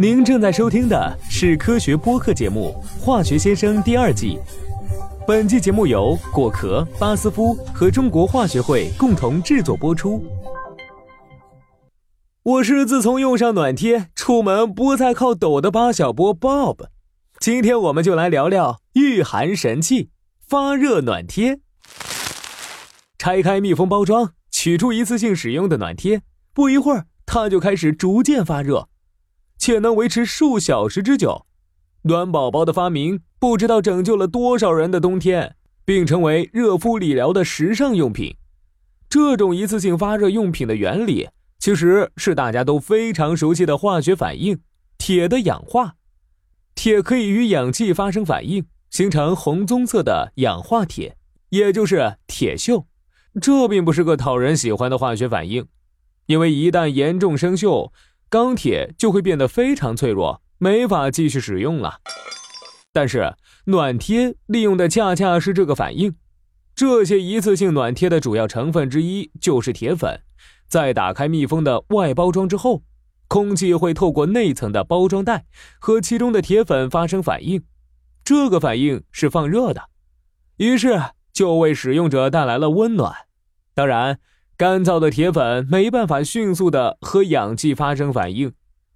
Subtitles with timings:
[0.00, 4.38] 您正在收听的是科学播客节目《化学先生》第二季。
[5.26, 10.24] 本期节目由果壳、巴斯夫和中国化学会共同制作播出。
[12.42, 16.86] 我是自从用上暖贴，出门不再靠抖的八小波 Bob。
[17.38, 20.10] 今天我们就来聊聊御寒神器——
[20.48, 21.60] 发热暖贴。
[23.18, 26.22] 拆开密封包装，取出一次性使用的暖贴，
[26.54, 28.88] 不一会儿，它就开始逐渐发热，
[29.58, 31.44] 且能维持数小时之久。
[32.02, 38.36] 暖宝宝的发明，不知道拯救了多少人的冬天，并成为热敷理疗的时尚用品。
[39.10, 44.60] 这种一次性发热用品的原理，其实是大家都非常熟悉的化学反应——
[44.96, 45.96] 铁的氧化。
[46.74, 51.16] 铁可以与氧气发生反应，形成红棕色的氧化铁，
[51.48, 52.84] 也就是铁锈。
[53.40, 55.66] 这并不是个讨人喜欢的化学反应，
[56.26, 57.90] 因为一旦严重生锈，
[58.30, 62.00] 钢铁就会变得非常脆弱，没法继续使用了。
[62.92, 63.34] 但是
[63.66, 66.14] 暖贴利用的恰恰是这个反应。
[66.74, 70.20] 这些一次性暖贴的主要成分之一就是铁粉，
[70.68, 72.82] 在打开密封的外包装之后，
[73.26, 75.46] 空气会透过内层的包装袋
[75.78, 77.64] 和其中的铁粉发生反应，
[78.24, 79.88] 这个反应是放热的，
[80.58, 83.14] 于是就为使用者带来了温暖。
[83.74, 84.20] 当然，
[84.58, 88.52] 干燥的铁粉没办法迅速的和氧气发生反应，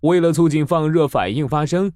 [0.00, 1.92] 为了促进放热反应发生，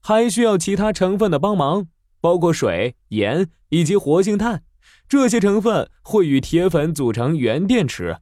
[0.00, 1.86] 还需要其他成分的帮忙，
[2.20, 4.64] 包括水、盐以及活性炭。
[5.08, 8.16] 这些成分会与铁粉组成原电池，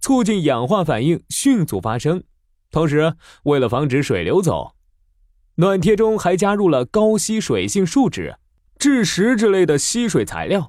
[0.00, 2.24] 促进氧化反应迅速发生。
[2.72, 4.72] 同时，为了防止水流走，
[5.54, 8.34] 暖贴中还加入了高吸水性树脂、
[8.80, 10.68] 蛭石之类的吸水材料。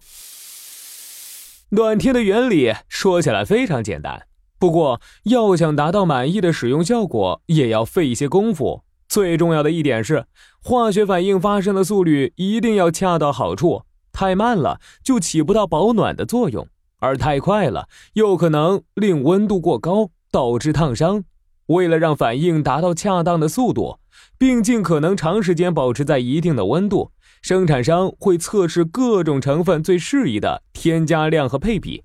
[1.69, 4.27] 暖贴的原理说起来非常简单，
[4.59, 8.83] 不过要想达到满意的使用效果，也要费一些功夫。
[9.07, 10.25] 最重要的一点是，
[10.61, 16.67] 化学反应发生的速率一定要恰到好处，太慢了就起不到保暖的作用，
[16.99, 21.23] 而太快了又可能令温度过高，导致烫伤。
[21.67, 23.97] 为了让反应达到恰当的速度，
[24.37, 27.11] 并尽可能长时间保持在一定的温度。
[27.41, 32.03] 生产商会测试各种成分最适宜的添加量和配比，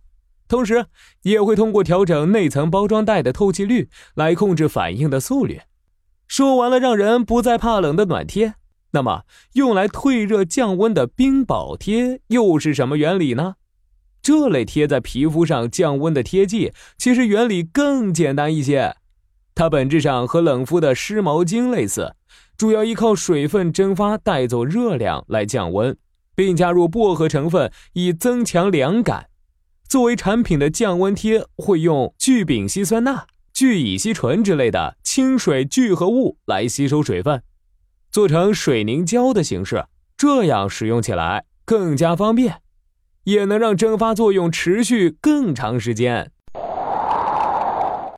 [0.48, 0.86] 同时
[1.20, 5.60] 也会通过调整内层包装袋的透气率来控制反应的速率。
[6.26, 8.54] 说完了让人不再怕冷的暖贴，
[8.92, 13.56] 那么用来退热降温的冰宝贴又是什么原理呢？
[14.22, 18.96] 这类贴在皮肤上降温的贴剂，其实原理更简单一些，
[19.54, 22.14] 它本质上和冷敷的湿毛巾类似。
[22.56, 25.94] 主要依靠水分蒸发带走热量来降温，
[26.40, 29.28] 并加入薄荷成分以增强凉感。
[29.86, 37.42] 作为产品的降温贴，会用聚丙烯酸钠、聚乙烯醇之类的清水聚合物来吸收水分，
[38.10, 39.84] 做成水凝胶的形式，
[40.16, 42.62] 这样使用起来更加方便，
[43.24, 46.30] 也能让蒸发作用持续更长时间。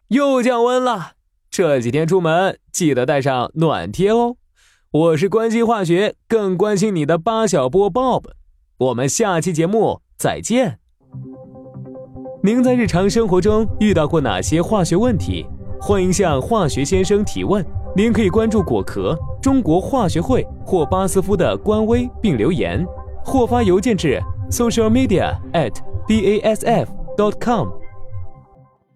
[0.07, 1.15] 又降温了。
[1.51, 4.37] 这几天出门记得带上暖贴哦。
[4.93, 8.25] 我是关心化学，更关心你的八小波 Bob。
[8.77, 10.81] 我们下期节目再见。
[12.43, 15.47] 您在日常生活中遇到过哪些化学问题？
[15.81, 17.65] 欢迎向化学先生提问。
[17.97, 22.87] 您可以关注果壳、中国化学会或巴斯夫的官微并留言，
[23.25, 25.73] 或发邮件至 social media at
[26.07, 26.87] basf
[27.17, 27.71] dot com。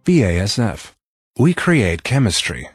[0.04, 0.90] BASF
[1.36, 2.66] We create chemistry.